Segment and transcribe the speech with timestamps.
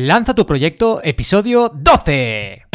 [0.00, 2.67] Lanza tu proyecto, episodio 12.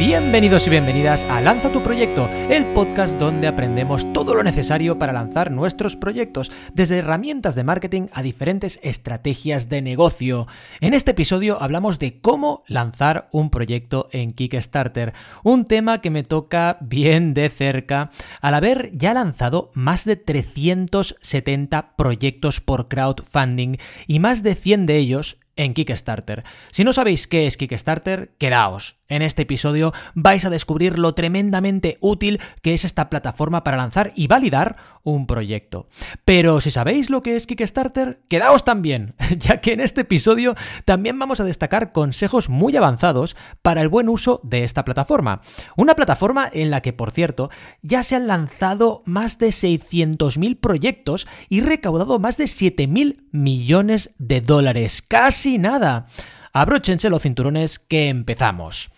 [0.00, 5.12] Bienvenidos y bienvenidas a Lanza tu proyecto, el podcast donde aprendemos todo lo necesario para
[5.12, 10.46] lanzar nuestros proyectos, desde herramientas de marketing a diferentes estrategias de negocio.
[10.80, 15.12] En este episodio hablamos de cómo lanzar un proyecto en Kickstarter,
[15.44, 18.08] un tema que me toca bien de cerca
[18.40, 24.96] al haber ya lanzado más de 370 proyectos por crowdfunding y más de 100 de
[24.96, 26.44] ellos en Kickstarter.
[26.70, 29.00] Si no sabéis qué es Kickstarter, quedaos.
[29.08, 34.12] En este episodio vais a descubrir lo tremendamente útil que es esta plataforma para lanzar
[34.14, 35.88] y validar un proyecto.
[36.24, 41.18] Pero si sabéis lo que es Kickstarter, quedaos también, ya que en este episodio también
[41.18, 45.40] vamos a destacar consejos muy avanzados para el buen uso de esta plataforma.
[45.76, 47.50] Una plataforma en la que, por cierto,
[47.82, 54.40] ya se han lanzado más de 600.000 proyectos y recaudado más de 7.000 millones de
[54.40, 55.02] dólares.
[55.02, 56.06] Casi nada.
[56.52, 58.90] Abróchense los cinturones que empezamos.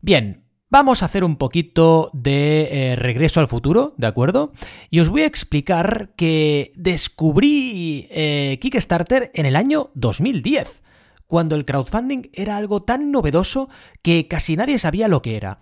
[0.00, 4.52] Bien, vamos a hacer un poquito de eh, regreso al futuro, ¿de acuerdo?
[4.90, 10.82] Y os voy a explicar que descubrí eh, Kickstarter en el año 2010
[11.26, 13.70] cuando el crowdfunding era algo tan novedoso
[14.02, 15.60] que casi nadie sabía lo que era.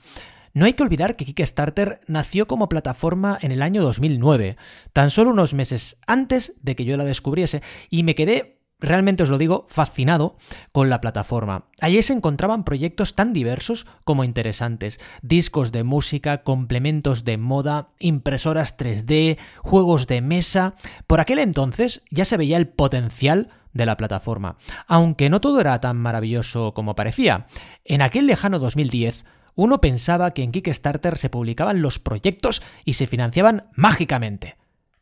[0.52, 4.56] No hay que olvidar que Kickstarter nació como plataforma en el año 2009,
[4.92, 9.30] tan solo unos meses antes de que yo la descubriese, y me quedé realmente os
[9.30, 10.36] lo digo, fascinado
[10.72, 11.66] con la plataforma.
[11.80, 14.98] Allí se encontraban proyectos tan diversos como interesantes.
[15.22, 20.74] Discos de música, complementos de moda, impresoras 3D, juegos de mesa.
[21.06, 24.56] Por aquel entonces ya se veía el potencial de la plataforma,
[24.88, 27.46] aunque no todo era tan maravilloso como parecía.
[27.84, 29.24] En aquel lejano 2010,
[29.54, 34.56] uno pensaba que en Kickstarter se publicaban los proyectos y se financiaban mágicamente.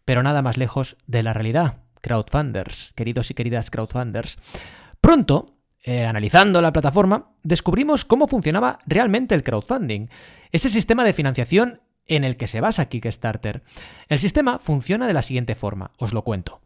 [0.04, 4.38] Pero nada más lejos de la realidad crowdfunders, queridos y queridas crowdfunders.
[5.00, 5.46] Pronto,
[5.84, 10.08] eh, analizando la plataforma, descubrimos cómo funcionaba realmente el crowdfunding,
[10.52, 13.62] ese sistema de financiación en el que se basa Kickstarter.
[14.08, 16.60] El sistema funciona de la siguiente forma, os lo cuento.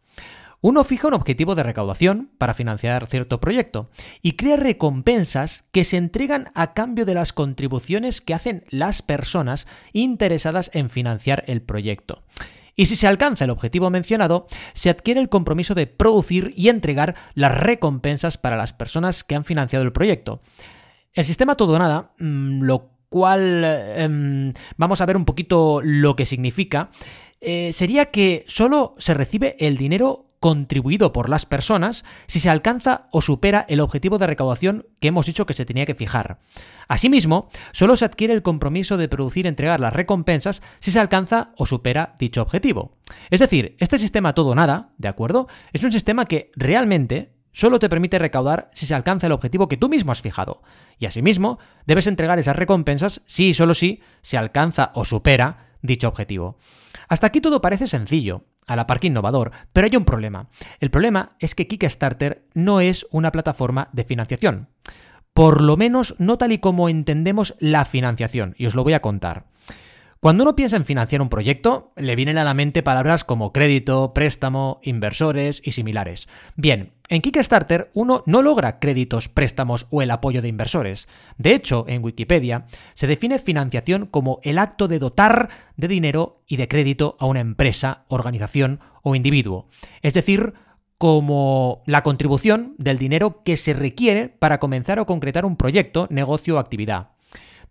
[0.61, 3.89] Uno fija un objetivo de recaudación para financiar cierto proyecto
[4.21, 9.67] y crea recompensas que se entregan a cambio de las contribuciones que hacen las personas
[9.91, 12.23] interesadas en financiar el proyecto.
[12.75, 17.15] Y si se alcanza el objetivo mencionado, se adquiere el compromiso de producir y entregar
[17.35, 20.41] las recompensas para las personas que han financiado el proyecto.
[21.13, 26.25] El sistema todo nada, mm, lo cual em, vamos a ver un poquito lo que
[26.25, 26.89] significa,
[27.41, 33.07] eh, sería que solo se recibe el dinero contribuido por las personas si se alcanza
[33.13, 36.41] o supera el objetivo de recaudación que hemos dicho que se tenía que fijar.
[36.89, 41.53] Asimismo, solo se adquiere el compromiso de producir y entregar las recompensas si se alcanza
[41.55, 42.97] o supera dicho objetivo.
[43.29, 45.47] Es decir, este sistema todo nada, ¿de acuerdo?
[45.71, 49.77] Es un sistema que realmente solo te permite recaudar si se alcanza el objetivo que
[49.77, 50.61] tú mismo has fijado.
[50.99, 56.07] Y asimismo, debes entregar esas recompensas si y solo si se alcanza o supera dicho
[56.07, 56.57] objetivo.
[57.07, 60.49] Hasta aquí todo parece sencillo, a la par que innovador, pero hay un problema.
[60.79, 64.69] El problema es que Kickstarter no es una plataforma de financiación.
[65.35, 69.01] Por lo menos no tal y como entendemos la financiación, y os lo voy a
[69.01, 69.45] contar.
[70.23, 74.13] Cuando uno piensa en financiar un proyecto, le vienen a la mente palabras como crédito,
[74.13, 76.29] préstamo, inversores y similares.
[76.55, 81.09] Bien, en Kickstarter uno no logra créditos, préstamos o el apoyo de inversores.
[81.37, 86.55] De hecho, en Wikipedia se define financiación como el acto de dotar de dinero y
[86.55, 89.67] de crédito a una empresa, organización o individuo.
[90.01, 90.53] Es decir,
[90.97, 96.55] como la contribución del dinero que se requiere para comenzar o concretar un proyecto, negocio
[96.55, 97.12] o actividad.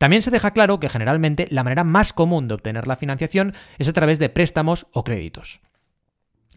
[0.03, 3.87] También se deja claro que generalmente la manera más común de obtener la financiación es
[3.87, 5.61] a través de préstamos o créditos.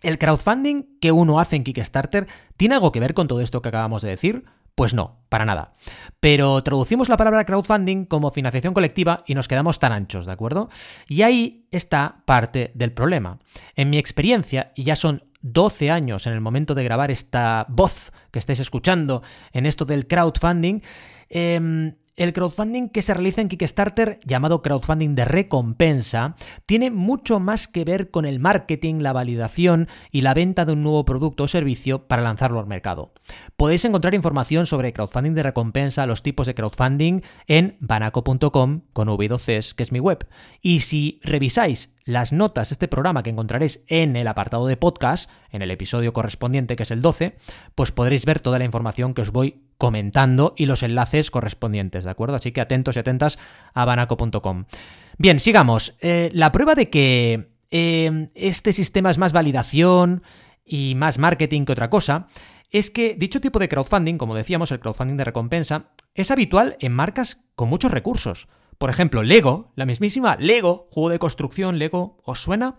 [0.02, 2.25] ¿El crowdfunding que uno hace en Kickstarter
[2.58, 4.46] tiene algo que ver con todo esto que acabamos de decir?
[4.74, 5.74] Pues no, para nada.
[6.20, 10.70] Pero traducimos la palabra crowdfunding como financiación colectiva y nos quedamos tan anchos, ¿de acuerdo?
[11.08, 13.38] Y ahí está parte del problema.
[13.75, 18.12] En mi experiencia, y ya son 12 años en el momento de grabar esta voz
[18.31, 19.22] que estáis escuchando
[19.54, 20.81] en esto del crowdfunding,
[21.30, 26.36] eh, el crowdfunding que se realiza en Kickstarter, llamado crowdfunding de recompensa,
[26.66, 30.84] tiene mucho más que ver con el marketing, la validación y la venta de un
[30.84, 33.14] nuevo producto o servicio para lanzarlo al mercado.
[33.58, 39.74] Podéis encontrar información sobre crowdfunding de recompensa, los tipos de crowdfunding en banaco.com con v2cs,
[39.74, 40.28] que es mi web.
[40.62, 45.30] Y si revisáis las notas de este programa que encontraréis en el apartado de podcast,
[45.52, 47.36] en el episodio correspondiente que es el 12,
[47.74, 52.10] pues podréis ver toda la información que os voy comentando y los enlaces correspondientes, ¿de
[52.12, 52.36] acuerdo?
[52.36, 53.38] Así que atentos y atentas
[53.74, 54.66] a banaco.com.
[55.18, 55.95] Bien, sigamos.
[56.01, 60.24] Eh, la prueba de que eh, este sistema es más validación
[60.66, 62.27] y más marketing que otra cosa
[62.72, 66.92] es que dicho tipo de crowdfunding, como decíamos, el crowdfunding de recompensa, es habitual en
[66.92, 68.48] marcas con muchos recursos.
[68.77, 72.75] Por ejemplo, Lego, la mismísima Lego, juego de construcción Lego, ¿os suena?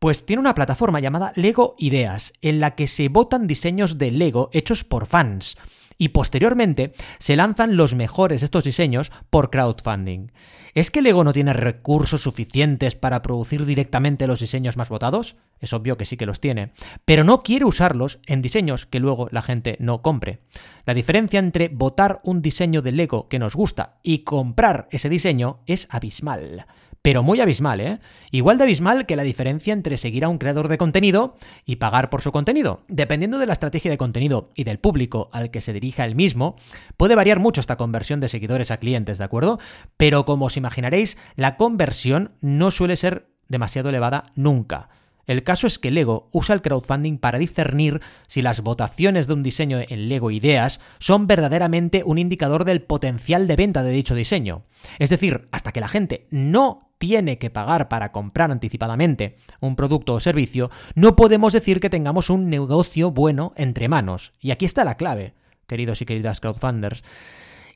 [0.00, 4.50] Pues tiene una plataforma llamada Lego Ideas, en la que se votan diseños de Lego
[4.52, 5.56] hechos por fans
[6.00, 10.32] y posteriormente se lanzan los mejores de estos diseños por crowdfunding.
[10.74, 15.36] ¿Es que Lego no tiene recursos suficientes para producir directamente los diseños más votados?
[15.60, 16.72] Es obvio que sí que los tiene,
[17.04, 20.40] pero no quiere usarlos en diseños que luego la gente no compre.
[20.86, 25.60] La diferencia entre votar un diseño de Lego que nos gusta y comprar ese diseño
[25.66, 26.66] es abismal
[27.02, 27.98] pero muy abismal, ¿eh?
[28.30, 32.10] Igual de abismal que la diferencia entre seguir a un creador de contenido y pagar
[32.10, 32.82] por su contenido.
[32.88, 36.56] Dependiendo de la estrategia de contenido y del público al que se dirija el mismo,
[36.96, 39.58] puede variar mucho esta conversión de seguidores a clientes, ¿de acuerdo?
[39.96, 44.90] Pero como os imaginaréis, la conversión no suele ser demasiado elevada nunca.
[45.30, 49.44] El caso es que Lego usa el crowdfunding para discernir si las votaciones de un
[49.44, 54.64] diseño en Lego Ideas son verdaderamente un indicador del potencial de venta de dicho diseño.
[54.98, 60.14] Es decir, hasta que la gente no tiene que pagar para comprar anticipadamente un producto
[60.14, 64.32] o servicio, no podemos decir que tengamos un negocio bueno entre manos.
[64.40, 65.34] Y aquí está la clave,
[65.68, 67.04] queridos y queridas crowdfunders.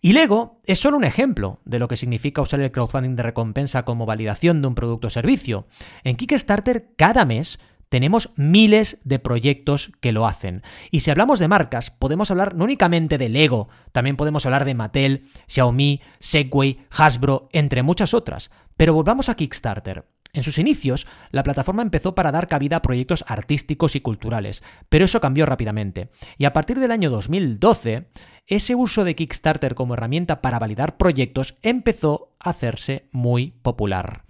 [0.05, 3.87] Y Lego es solo un ejemplo de lo que significa usar el crowdfunding de recompensa
[3.87, 5.67] como validación de un producto o servicio.
[6.03, 7.59] En Kickstarter cada mes
[7.89, 10.61] tenemos miles de proyectos que lo hacen.
[10.91, 14.75] Y si hablamos de marcas, podemos hablar no únicamente de Lego, también podemos hablar de
[14.75, 18.51] Mattel, Xiaomi, Segway, Hasbro, entre muchas otras.
[18.77, 20.05] Pero volvamos a Kickstarter.
[20.35, 25.05] En sus inicios, la plataforma empezó para dar cabida a proyectos artísticos y culturales, pero
[25.05, 26.11] eso cambió rápidamente.
[26.39, 28.09] Y a partir del año 2012,
[28.49, 34.25] ese uso de Kickstarter como herramienta para validar proyectos empezó a hacerse muy popular.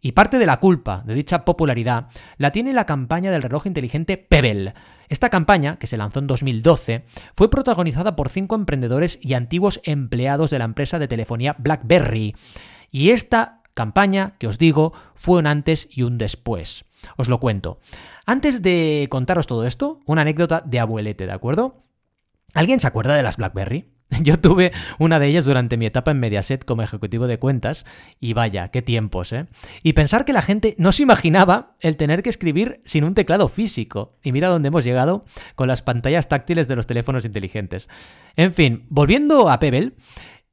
[0.00, 4.16] Y parte de la culpa de dicha popularidad la tiene la campaña del reloj inteligente
[4.16, 4.74] Pebble.
[5.08, 7.04] Esta campaña, que se lanzó en 2012,
[7.34, 12.34] fue protagonizada por cinco emprendedores y antiguos empleados de la empresa de telefonía BlackBerry.
[12.90, 16.84] Y esta campaña, que os digo, fue un antes y un después.
[17.16, 17.78] Os lo cuento.
[18.26, 21.84] Antes de contaros todo esto, una anécdota de abuelete, ¿de acuerdo?
[22.54, 23.88] ¿Alguien se acuerda de las BlackBerry?
[24.22, 27.84] Yo tuve una de ellas durante mi etapa en Mediaset como ejecutivo de cuentas
[28.18, 29.46] y vaya, qué tiempos, ¿eh?
[29.84, 33.46] Y pensar que la gente no se imaginaba el tener que escribir sin un teclado
[33.46, 34.18] físico.
[34.24, 37.88] Y mira dónde hemos llegado con las pantallas táctiles de los teléfonos inteligentes.
[38.34, 39.92] En fin, volviendo a Pebble,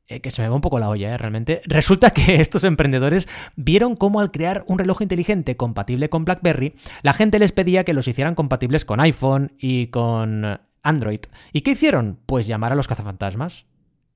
[0.07, 1.17] eh, que se me va un poco la olla, ¿eh?
[1.17, 6.75] realmente, resulta que estos emprendedores vieron cómo al crear un reloj inteligente compatible con BlackBerry,
[7.01, 11.21] la gente les pedía que los hicieran compatibles con iPhone y con Android.
[11.53, 12.19] ¿Y qué hicieron?
[12.25, 13.65] Pues llamar a los cazafantasmas.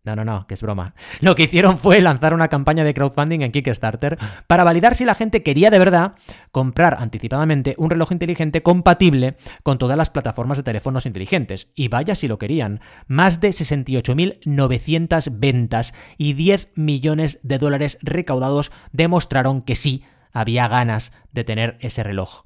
[0.09, 0.95] No, no, no, que es broma.
[1.21, 4.17] Lo que hicieron fue lanzar una campaña de crowdfunding en Kickstarter
[4.47, 6.13] para validar si la gente quería de verdad
[6.51, 11.67] comprar anticipadamente un reloj inteligente compatible con todas las plataformas de teléfonos inteligentes.
[11.75, 12.79] Y vaya si lo querían.
[13.07, 21.11] Más de 68.900 ventas y 10 millones de dólares recaudados demostraron que sí había ganas
[21.31, 22.45] de tener ese reloj.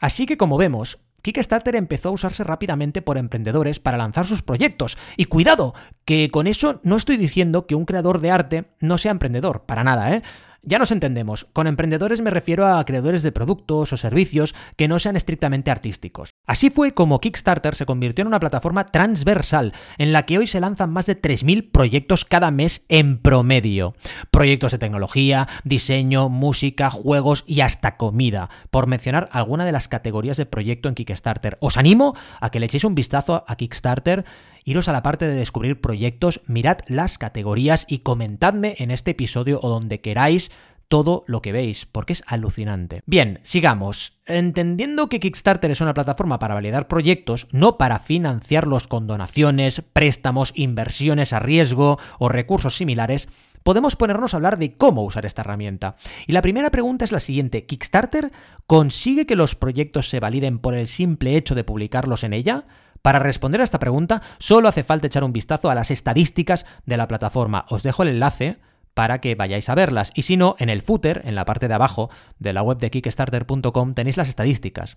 [0.00, 4.96] Así que como vemos, Kickstarter empezó a usarse rápidamente por emprendedores para lanzar sus proyectos.
[5.16, 9.10] Y cuidado, que con eso no estoy diciendo que un creador de arte no sea
[9.10, 10.22] emprendedor, para nada, ¿eh?
[10.68, 14.98] Ya nos entendemos, con emprendedores me refiero a creadores de productos o servicios que no
[14.98, 16.34] sean estrictamente artísticos.
[16.46, 20.60] Así fue como Kickstarter se convirtió en una plataforma transversal en la que hoy se
[20.60, 23.94] lanzan más de 3.000 proyectos cada mes en promedio.
[24.30, 30.36] Proyectos de tecnología, diseño, música, juegos y hasta comida, por mencionar alguna de las categorías
[30.36, 31.56] de proyecto en Kickstarter.
[31.62, 34.26] Os animo a que le echéis un vistazo a Kickstarter
[34.68, 39.60] iros a la parte de descubrir proyectos, mirad las categorías y comentadme en este episodio
[39.62, 40.50] o donde queráis
[40.88, 43.02] todo lo que veis, porque es alucinante.
[43.06, 44.20] Bien, sigamos.
[44.26, 50.52] Entendiendo que Kickstarter es una plataforma para validar proyectos, no para financiarlos con donaciones, préstamos,
[50.54, 53.28] inversiones a riesgo o recursos similares,
[53.62, 55.96] podemos ponernos a hablar de cómo usar esta herramienta.
[56.26, 58.32] Y la primera pregunta es la siguiente, ¿Kickstarter
[58.66, 62.64] consigue que los proyectos se validen por el simple hecho de publicarlos en ella?
[63.02, 66.96] Para responder a esta pregunta, solo hace falta echar un vistazo a las estadísticas de
[66.96, 67.66] la plataforma.
[67.68, 68.58] Os dejo el enlace
[68.98, 70.10] para que vayáis a verlas.
[70.16, 72.90] Y si no, en el footer, en la parte de abajo de la web de
[72.90, 74.96] kickstarter.com, tenéis las estadísticas.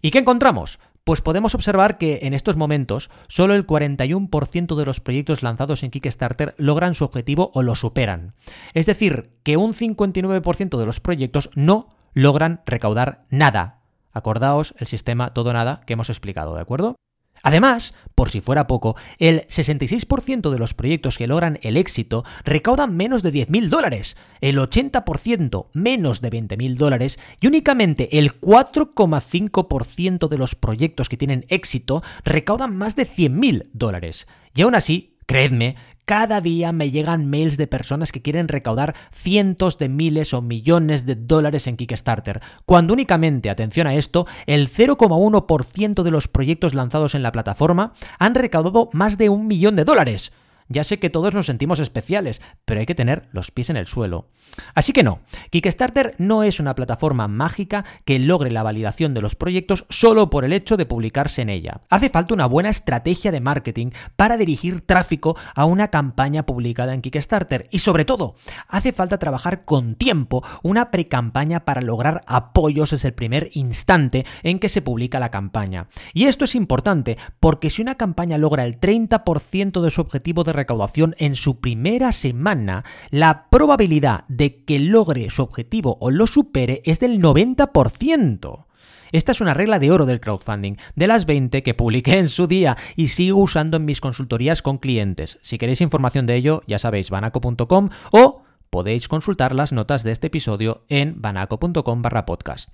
[0.00, 0.80] ¿Y qué encontramos?
[1.04, 5.90] Pues podemos observar que en estos momentos solo el 41% de los proyectos lanzados en
[5.90, 8.34] Kickstarter logran su objetivo o lo superan.
[8.72, 13.80] Es decir, que un 59% de los proyectos no logran recaudar nada.
[14.12, 16.96] Acordaos el sistema todo nada que hemos explicado, ¿de acuerdo?
[17.42, 22.96] Además, por si fuera poco, el 66% de los proyectos que logran el éxito recaudan
[22.96, 30.38] menos de 10.000 dólares, el 80% menos de 20.000 dólares y únicamente el 4,5% de
[30.38, 34.26] los proyectos que tienen éxito recaudan más de 100.000 dólares.
[34.54, 39.78] Y aún así, creedme cada día me llegan mails de personas que quieren recaudar cientos
[39.78, 46.02] de miles o millones de dólares en Kickstarter, cuando únicamente, atención a esto, el 0,1%
[46.02, 50.32] de los proyectos lanzados en la plataforma han recaudado más de un millón de dólares.
[50.68, 53.86] Ya sé que todos nos sentimos especiales, pero hay que tener los pies en el
[53.86, 54.28] suelo.
[54.74, 59.34] Así que no, Kickstarter no es una plataforma mágica que logre la validación de los
[59.34, 61.80] proyectos solo por el hecho de publicarse en ella.
[61.90, 67.02] Hace falta una buena estrategia de marketing para dirigir tráfico a una campaña publicada en
[67.02, 68.34] Kickstarter y sobre todo,
[68.68, 74.58] hace falta trabajar con tiempo una pre-campaña para lograr apoyos desde el primer instante en
[74.58, 75.88] que se publica la campaña.
[76.12, 81.14] Y esto es importante porque si una campaña logra el 30% de su objetivo recaudación
[81.18, 87.00] en su primera semana, la probabilidad de que logre su objetivo o lo supere es
[87.00, 88.66] del 90%.
[89.12, 92.46] Esta es una regla de oro del crowdfunding, de las 20 que publiqué en su
[92.46, 95.38] día y sigo usando en mis consultorías con clientes.
[95.42, 100.28] Si queréis información de ello, ya sabéis, banaco.com o podéis consultar las notas de este
[100.28, 102.70] episodio en banaco.com barra podcast.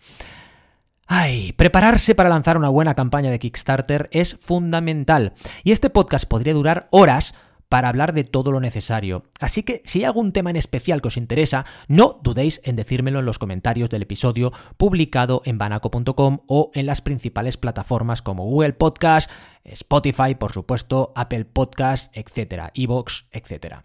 [1.11, 5.33] Ay, prepararse para lanzar una buena campaña de Kickstarter es fundamental.
[5.65, 7.35] Y este podcast podría durar horas
[7.69, 9.25] para hablar de todo lo necesario.
[9.41, 13.19] Así que si hay algún tema en especial que os interesa, no dudéis en decírmelo
[13.19, 18.73] en los comentarios del episodio publicado en banaco.com o en las principales plataformas como Google
[18.73, 19.31] Podcast,
[19.65, 23.85] Spotify, por supuesto, Apple Podcast, etcétera, Evox, etcétera.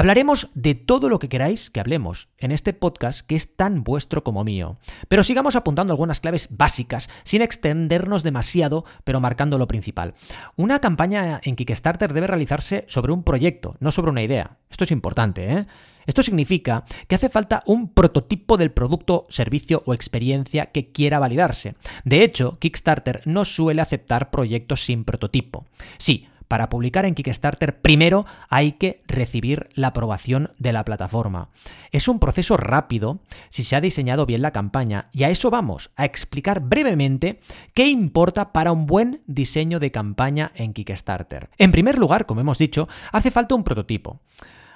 [0.00, 4.24] Hablaremos de todo lo que queráis que hablemos en este podcast que es tan vuestro
[4.24, 4.78] como mío.
[5.08, 10.14] Pero sigamos apuntando algunas claves básicas, sin extendernos demasiado, pero marcando lo principal.
[10.56, 14.56] Una campaña en Kickstarter debe realizarse sobre un proyecto, no sobre una idea.
[14.70, 15.66] Esto es importante, ¿eh?
[16.06, 21.74] Esto significa que hace falta un prototipo del producto, servicio o experiencia que quiera validarse.
[22.04, 25.66] De hecho, Kickstarter no suele aceptar proyectos sin prototipo.
[25.98, 31.50] Sí, para publicar en Kickstarter primero hay que recibir la aprobación de la plataforma.
[31.92, 35.92] Es un proceso rápido si se ha diseñado bien la campaña y a eso vamos,
[35.94, 37.38] a explicar brevemente
[37.72, 41.50] qué importa para un buen diseño de campaña en Kickstarter.
[41.56, 44.18] En primer lugar, como hemos dicho, hace falta un prototipo.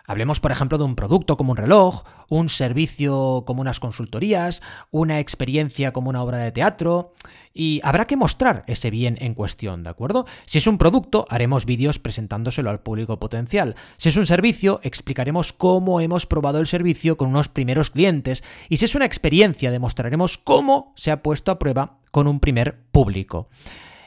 [0.07, 5.19] Hablemos, por ejemplo, de un producto como un reloj, un servicio como unas consultorías, una
[5.19, 7.15] experiencia como una obra de teatro,
[7.55, 10.27] y habrá que mostrar ese bien en cuestión, ¿de acuerdo?
[10.45, 13.77] Si es un producto, haremos vídeos presentándoselo al público potencial.
[13.97, 18.43] Si es un servicio, explicaremos cómo hemos probado el servicio con unos primeros clientes.
[18.69, 22.79] Y si es una experiencia, demostraremos cómo se ha puesto a prueba con un primer
[22.93, 23.49] público.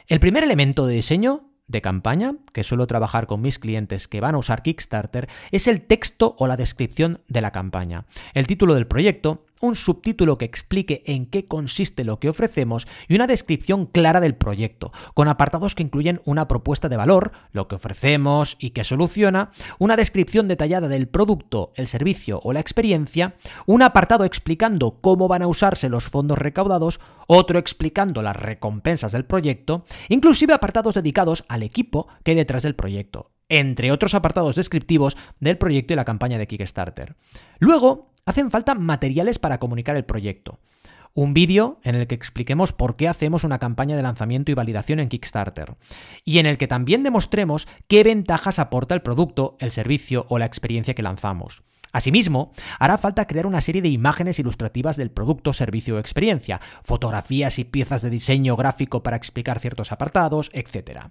[0.06, 4.34] El primer elemento de diseño de campaña, que suelo trabajar con mis clientes que van
[4.34, 8.06] a usar Kickstarter, es el texto o la descripción de la campaña.
[8.34, 13.14] El título del proyecto, un subtítulo que explique en qué consiste lo que ofrecemos y
[13.14, 17.76] una descripción clara del proyecto, con apartados que incluyen una propuesta de valor, lo que
[17.76, 23.34] ofrecemos y que soluciona, una descripción detallada del producto, el servicio o la experiencia,
[23.66, 29.24] un apartado explicando cómo van a usarse los fondos recaudados, otro explicando las recompensas del
[29.24, 35.16] proyecto, inclusive apartados dedicados al equipo que hay detrás del proyecto entre otros apartados descriptivos
[35.40, 37.16] del proyecto y la campaña de Kickstarter.
[37.58, 40.58] Luego, hacen falta materiales para comunicar el proyecto.
[41.14, 45.00] Un vídeo en el que expliquemos por qué hacemos una campaña de lanzamiento y validación
[45.00, 45.76] en Kickstarter.
[46.24, 50.46] Y en el que también demostremos qué ventajas aporta el producto, el servicio o la
[50.46, 51.64] experiencia que lanzamos.
[51.90, 57.58] Asimismo, hará falta crear una serie de imágenes ilustrativas del producto, servicio o experiencia, fotografías
[57.58, 61.06] y piezas de diseño gráfico para explicar ciertos apartados, etc.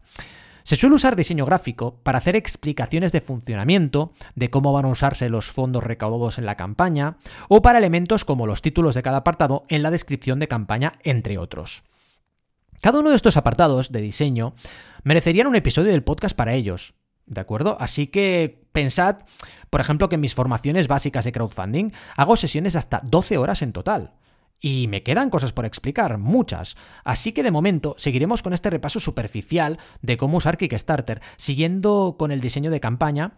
[0.67, 5.29] Se suele usar diseño gráfico para hacer explicaciones de funcionamiento, de cómo van a usarse
[5.29, 7.15] los fondos recaudados en la campaña,
[7.47, 11.37] o para elementos como los títulos de cada apartado en la descripción de campaña, entre
[11.37, 11.83] otros.
[12.81, 14.55] Cada uno de estos apartados de diseño
[15.03, 16.95] merecerían un episodio del podcast para ellos,
[17.25, 17.77] ¿De acuerdo?
[17.79, 19.19] Así que pensad,
[19.69, 23.71] por ejemplo, que en mis formaciones básicas de crowdfunding hago sesiones hasta 12 horas en
[23.71, 24.15] total.
[24.59, 26.75] Y me quedan cosas por explicar, muchas.
[27.03, 32.31] Así que de momento seguiremos con este repaso superficial de cómo usar Kickstarter, siguiendo con
[32.31, 33.33] el diseño de campaña.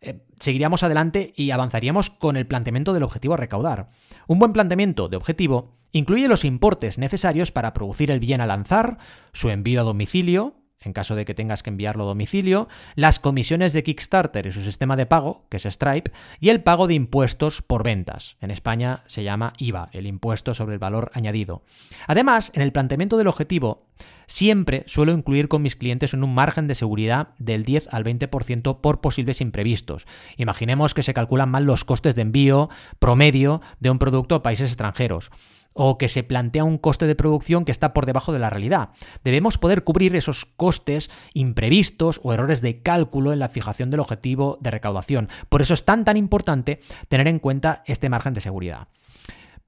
[0.00, 3.88] Eh, seguiríamos adelante y avanzaríamos con el planteamiento del objetivo a recaudar.
[4.26, 8.98] Un buen planteamiento de objetivo incluye los importes necesarios para producir el bien a lanzar,
[9.32, 13.72] su envío a domicilio, en caso de que tengas que enviarlo a domicilio, las comisiones
[13.72, 17.62] de Kickstarter y su sistema de pago, que es Stripe, y el pago de impuestos
[17.62, 18.36] por ventas.
[18.40, 21.62] En España se llama IVA, el impuesto sobre el valor añadido.
[22.06, 23.86] Además, en el planteamiento del objetivo,
[24.26, 28.80] siempre suelo incluir con mis clientes en un margen de seguridad del 10 al 20%
[28.80, 30.06] por posibles imprevistos.
[30.36, 34.70] Imaginemos que se calculan mal los costes de envío promedio de un producto a países
[34.70, 35.30] extranjeros
[35.74, 38.90] o que se plantea un coste de producción que está por debajo de la realidad.
[39.22, 44.58] Debemos poder cubrir esos costes imprevistos o errores de cálculo en la fijación del objetivo
[44.60, 45.28] de recaudación.
[45.48, 48.88] Por eso es tan tan importante tener en cuenta este margen de seguridad.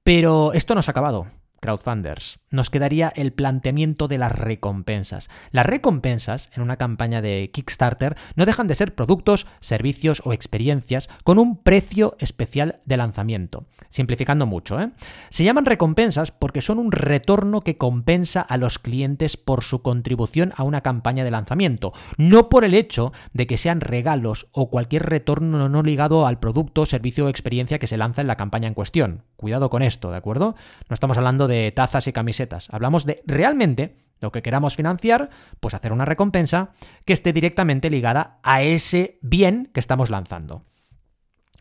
[0.03, 1.27] Pero esto no se ha acabado
[1.59, 2.39] crowdfunders.
[2.49, 5.29] Nos quedaría el planteamiento de las recompensas.
[5.51, 11.09] Las recompensas en una campaña de Kickstarter no dejan de ser productos, servicios o experiencias
[11.23, 13.65] con un precio especial de lanzamiento.
[13.89, 14.91] Simplificando mucho, ¿eh?
[15.29, 20.53] Se llaman recompensas porque son un retorno que compensa a los clientes por su contribución
[20.55, 25.03] a una campaña de lanzamiento, no por el hecho de que sean regalos o cualquier
[25.03, 28.73] retorno no ligado al producto, servicio o experiencia que se lanza en la campaña en
[28.73, 29.23] cuestión.
[29.35, 30.55] Cuidado con esto, ¿de acuerdo?
[30.89, 32.67] No estamos hablando de tazas y camisetas.
[32.71, 36.71] Hablamos de realmente lo que queramos financiar, pues hacer una recompensa
[37.05, 40.63] que esté directamente ligada a ese bien que estamos lanzando.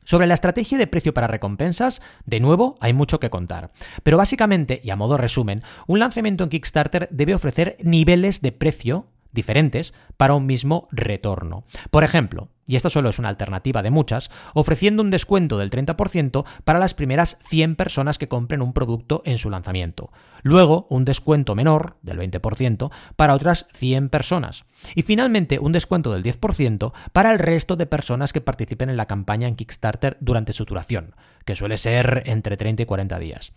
[0.04, 3.72] Sobre la estrategia de precio para recompensas, de nuevo, hay mucho que contar.
[4.04, 9.08] Pero básicamente, y a modo resumen, un lanzamiento en Kickstarter debe ofrecer niveles de precio
[9.36, 11.62] diferentes para un mismo retorno.
[11.92, 16.44] Por ejemplo, y esta solo es una alternativa de muchas, ofreciendo un descuento del 30%
[16.64, 20.10] para las primeras 100 personas que compren un producto en su lanzamiento.
[20.42, 24.64] Luego, un descuento menor, del 20%, para otras 100 personas.
[24.96, 29.06] Y finalmente, un descuento del 10% para el resto de personas que participen en la
[29.06, 31.14] campaña en Kickstarter durante su duración,
[31.44, 33.52] que suele ser entre 30 y 40 días.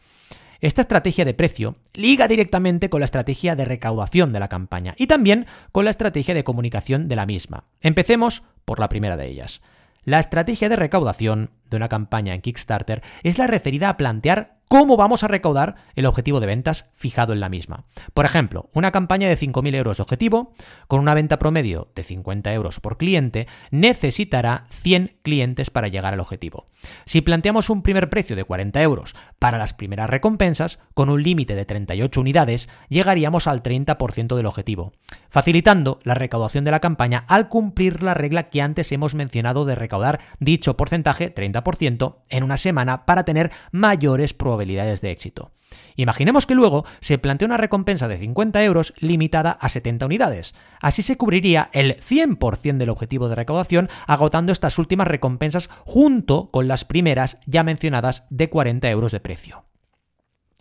[0.61, 5.07] Esta estrategia de precio liga directamente con la estrategia de recaudación de la campaña y
[5.07, 7.63] también con la estrategia de comunicación de la misma.
[7.79, 9.61] Empecemos por la primera de ellas.
[10.03, 14.97] La estrategia de recaudación de una campaña en Kickstarter es la referida a plantear cómo
[14.97, 17.85] vamos a recaudar el objetivo de ventas fijado en la misma.
[18.13, 20.53] Por ejemplo, una campaña de 5.000 euros de objetivo,
[20.87, 26.19] con una venta promedio de 50 euros por cliente, necesitará 100 clientes para llegar al
[26.19, 26.67] objetivo.
[27.05, 31.55] Si planteamos un primer precio de 40 euros para las primeras recompensas, con un límite
[31.55, 34.93] de 38 unidades, llegaríamos al 30% del objetivo,
[35.29, 39.73] facilitando la recaudación de la campaña al cumplir la regla que antes hemos mencionado de
[39.73, 45.51] recaudar dicho porcentaje, 30%, en una semana para tener mayores probabilidades de éxito.
[45.95, 50.53] Imaginemos que luego se plantea una recompensa de 50 euros limitada a 70 unidades.
[50.81, 56.67] Así se cubriría el 100% del objetivo de recaudación agotando estas últimas recompensas junto con
[56.67, 59.65] las primeras ya mencionadas de 40 euros de precio.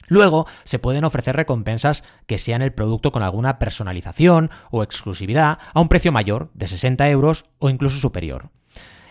[0.07, 5.81] Luego se pueden ofrecer recompensas que sean el producto con alguna personalización o exclusividad a
[5.81, 8.51] un precio mayor, de 60 euros o incluso superior.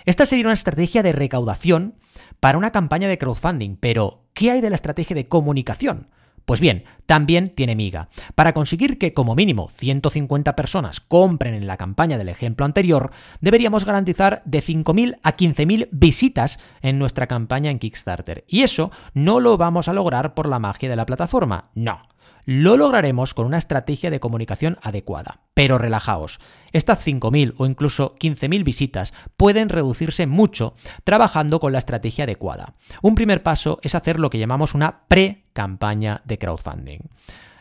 [0.05, 1.95] Esta sería una estrategia de recaudación
[2.39, 6.09] para una campaña de crowdfunding, pero ¿qué hay de la estrategia de comunicación?
[6.45, 8.07] Pues bien, también tiene miga.
[8.35, 13.83] Para conseguir que como mínimo 150 personas compren en la campaña del ejemplo anterior, deberíamos
[13.83, 18.45] garantizar de 5.000 a 15.000 visitas en nuestra campaña en Kickstarter.
[18.47, 22.03] Y eso no lo vamos a lograr por la magia de la plataforma, no.
[22.49, 25.41] Lo lograremos con una estrategia de comunicación adecuada.
[25.53, 26.39] Pero relajaos,
[26.71, 32.75] estas 5.000 o incluso 15.000 visitas pueden reducirse mucho trabajando con la estrategia adecuada.
[33.01, 36.99] Un primer paso es hacer lo que llamamos una pre-campaña de crowdfunding.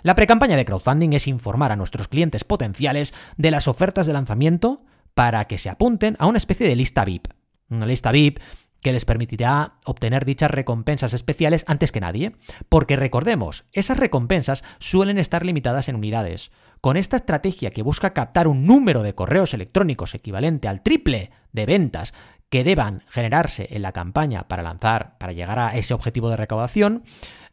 [0.02, 4.84] La pre-campaña de crowdfunding es informar a nuestros clientes potenciales de las ofertas de lanzamiento
[5.14, 7.26] para que se apunten a una especie de lista VIP.
[7.70, 8.38] Una lista VIP
[8.86, 12.36] que les permitirá obtener dichas recompensas especiales antes que nadie.
[12.68, 16.52] Porque recordemos, esas recompensas suelen estar limitadas en unidades.
[16.80, 21.66] Con esta estrategia que busca captar un número de correos electrónicos equivalente al triple de
[21.66, 22.14] ventas
[22.48, 27.02] que deban generarse en la campaña para lanzar, para llegar a ese objetivo de recaudación,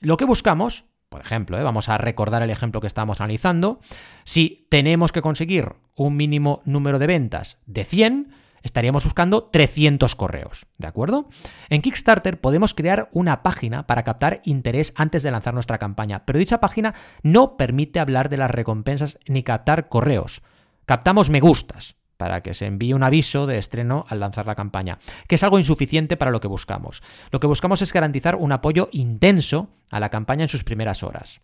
[0.01, 1.63] lo que buscamos por ejemplo, ¿eh?
[1.63, 3.79] vamos a recordar el ejemplo que estamos analizando.
[4.23, 10.65] Si tenemos que conseguir un mínimo número de ventas de 100, estaríamos buscando 300 correos,
[10.77, 11.29] ¿de acuerdo?
[11.69, 16.39] En Kickstarter podemos crear una página para captar interés antes de lanzar nuestra campaña, pero
[16.39, 20.41] dicha página no permite hablar de las recompensas ni captar correos.
[20.85, 24.97] Captamos me gustas, para que se envíe un aviso de estreno al lanzar la campaña,
[25.27, 27.01] que es algo insuficiente para lo que buscamos.
[27.31, 31.41] Lo que buscamos es garantizar un apoyo intenso a la campaña en sus primeras horas.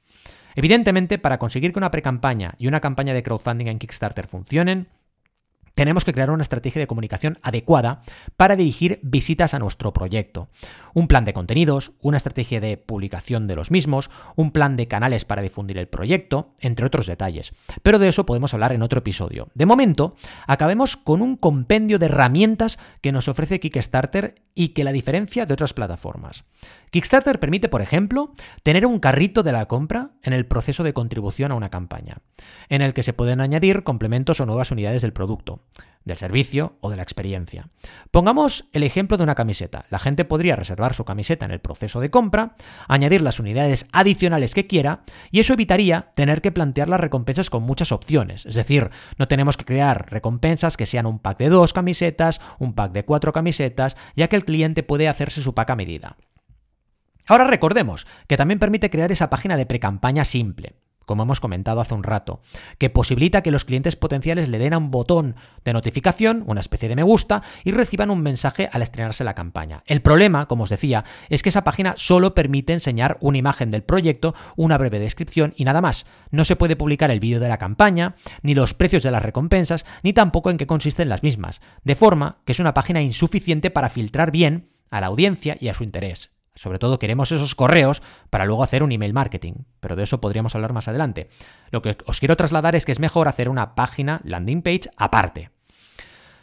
[0.55, 4.87] Evidentemente, para conseguir que una pre-campaña y una campaña de crowdfunding en Kickstarter funcionen,
[5.79, 8.01] tenemos que crear una estrategia de comunicación adecuada
[8.35, 10.49] para dirigir visitas a nuestro proyecto.
[10.93, 15.23] Un plan de contenidos, una estrategia de publicación de los mismos, un plan de canales
[15.23, 17.53] para difundir el proyecto, entre otros detalles.
[17.81, 19.47] Pero de eso podemos hablar en otro episodio.
[19.53, 20.15] De momento,
[20.47, 25.53] acabemos con un compendio de herramientas que nos ofrece Kickstarter y que la diferencia de
[25.53, 26.43] otras plataformas.
[26.91, 31.51] Kickstarter permite, por ejemplo, tener un carrito de la compra en el proceso de contribución
[31.51, 32.17] a una campaña,
[32.69, 35.63] en el que se pueden añadir complementos o nuevas unidades del producto
[36.09, 37.69] del servicio o de la experiencia.
[38.11, 39.85] Pongamos el ejemplo de una camiseta.
[39.89, 42.55] La gente podría reservar su camiseta en el proceso de compra,
[42.87, 47.63] añadir las unidades adicionales que quiera y eso evitaría tener que plantear las recompensas con
[47.63, 48.45] muchas opciones.
[48.45, 52.73] Es decir, no tenemos que crear recompensas que sean un pack de dos camisetas, un
[52.73, 56.17] pack de cuatro camisetas, ya que el cliente puede hacerse su pack a medida.
[57.29, 60.73] Ahora recordemos que también permite crear esa página de pre-campaña simple
[61.05, 62.39] como hemos comentado hace un rato,
[62.77, 66.87] que posibilita que los clientes potenciales le den a un botón de notificación, una especie
[66.87, 69.81] de me gusta, y reciban un mensaje al estrenarse la campaña.
[69.87, 73.81] El problema, como os decía, es que esa página solo permite enseñar una imagen del
[73.81, 76.05] proyecto, una breve descripción y nada más.
[76.29, 78.13] No se puede publicar el vídeo de la campaña,
[78.43, 82.37] ni los precios de las recompensas, ni tampoco en qué consisten las mismas, de forma
[82.45, 86.29] que es una página insuficiente para filtrar bien a la audiencia y a su interés.
[86.59, 90.55] Sobre todo queremos esos correos para luego hacer un email marketing, pero de eso podríamos
[90.55, 91.29] hablar más adelante.
[91.71, 95.51] Lo que os quiero trasladar es que es mejor hacer una página landing page aparte.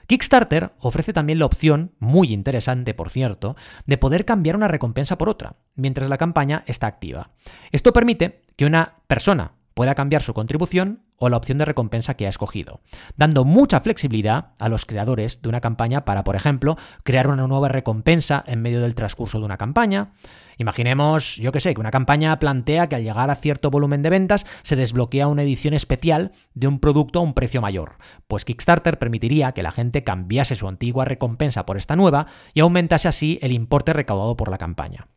[0.07, 5.29] Kickstarter ofrece también la opción, muy interesante por cierto, de poder cambiar una recompensa por
[5.29, 7.33] otra, mientras la campaña está activa.
[7.71, 12.27] Esto permite que una persona pueda cambiar su contribución o la opción de recompensa que
[12.27, 12.81] ha escogido,
[13.17, 17.69] dando mucha flexibilidad a los creadores de una campaña para, por ejemplo, crear una nueva
[17.69, 20.13] recompensa en medio del transcurso de una campaña.
[20.59, 24.11] Imaginemos, yo que sé, que una campaña plantea que al llegar a cierto volumen de
[24.11, 27.97] ventas se desbloquea una edición especial de un producto a un precio mayor.
[28.27, 33.09] Pues Kickstarter permitiría que la gente cambiase su antigua recompensa por esta nueva y aumentase
[33.09, 35.09] así el importe recaudado por la campaña.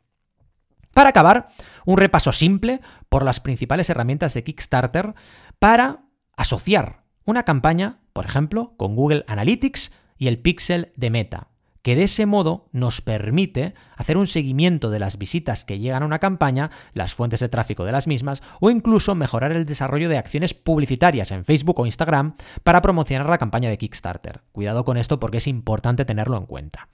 [0.94, 1.48] Para acabar,
[1.86, 5.14] un repaso simple por las principales herramientas de Kickstarter
[5.60, 11.48] para asociar una campaña, por ejemplo, con Google Analytics y el pixel de Meta,
[11.82, 16.06] que de ese modo nos permite hacer un seguimiento de las visitas que llegan a
[16.06, 20.18] una campaña, las fuentes de tráfico de las mismas, o incluso mejorar el desarrollo de
[20.18, 24.42] acciones publicitarias en Facebook o Instagram para promocionar la campaña de Kickstarter.
[24.52, 26.90] Cuidado con esto porque es importante tenerlo en cuenta.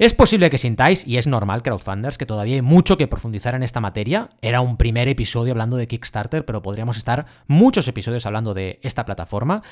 [0.00, 3.62] Es posible que sintáis, y es normal, crowdfunders, que todavía hay mucho que profundizar en
[3.62, 4.30] esta materia.
[4.40, 9.04] Era un primer episodio hablando de Kickstarter, pero podríamos estar muchos episodios hablando de esta
[9.04, 9.62] plataforma.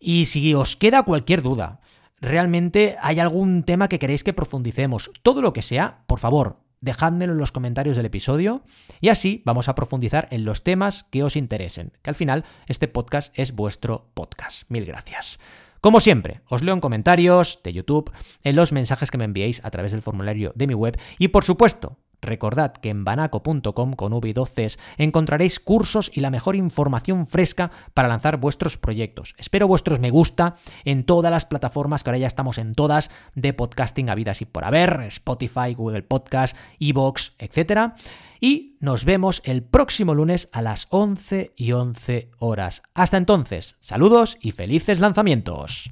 [0.00, 1.78] Y si os queda cualquier duda,
[2.20, 7.34] realmente hay algún tema que queréis que profundicemos, todo lo que sea, por favor, dejádmelo
[7.34, 8.62] en los comentarios del episodio
[9.00, 12.88] y así vamos a profundizar en los temas que os interesen, que al final este
[12.88, 14.64] podcast es vuestro podcast.
[14.68, 15.38] Mil gracias.
[15.86, 18.10] Como siempre, os leo en comentarios de YouTube,
[18.42, 21.44] en los mensajes que me enviéis a través del formulario de mi web y por
[21.44, 28.08] supuesto, Recordad que en banaco.com con V12 encontraréis cursos y la mejor información fresca para
[28.08, 29.34] lanzar vuestros proyectos.
[29.38, 33.52] Espero vuestros me gusta en todas las plataformas, que ahora ya estamos en todas, de
[33.52, 37.92] podcasting habidas y por haber, Spotify, Google Podcast, Evox, etc.
[38.40, 42.82] Y nos vemos el próximo lunes a las 11 y 11 horas.
[42.94, 45.90] Hasta entonces, saludos y felices lanzamientos.